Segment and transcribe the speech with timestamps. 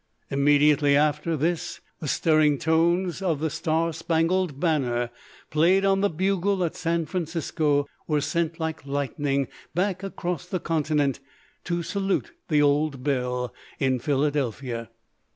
[0.31, 5.11] Immediately after this the stirring tones of the "Star spangled Banner"
[5.51, 11.19] played on the bugle at San Francisco were sent like lightning back across the continent
[11.65, 14.89] to salute the old bell in Philadelphia.